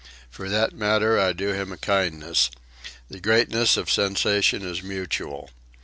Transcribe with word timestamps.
For 0.31 0.49
that 0.49 0.73
matter, 0.73 1.19
I 1.19 1.31
do 1.31 1.53
him 1.53 1.71
a 1.71 1.77
kindness. 1.77 2.49
The 3.11 3.19
greatness 3.19 3.77
of 3.77 3.91
sensation 3.91 4.63
is 4.63 4.81
mutual. 4.81 5.51